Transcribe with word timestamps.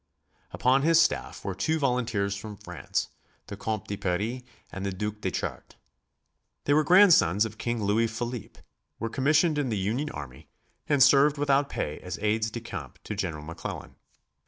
Upon 0.49 0.81
his 0.81 0.99
staff 0.99 1.45
were 1.45 1.53
two 1.53 1.77
volunteers 1.77 2.35
from 2.35 2.57
France, 2.57 3.09
the 3.45 3.55
Compte 3.55 3.85
de 3.87 3.95
Paris 3.97 4.41
and 4.71 4.83
the 4.83 4.91
Duc 4.91 5.21
de 5.21 5.29
Chartres. 5.29 5.77
They 6.63 6.73
were 6.73 6.83
grandsons 6.83 7.45
of 7.45 7.59
King 7.59 7.83
Louis 7.83 8.07
Philippe, 8.07 8.61
were 8.97 9.09
commissioned 9.11 9.59
in 9.59 9.69
the 9.69 9.77
Union 9.77 10.09
army 10.09 10.49
and 10.89 11.03
served 11.03 11.37
without 11.37 11.69
pay 11.69 11.99
as 11.99 12.17
aides 12.17 12.49
de 12.49 12.61
camp 12.61 12.97
to 13.03 13.13
General 13.15 13.43
McClellan. 13.43 13.93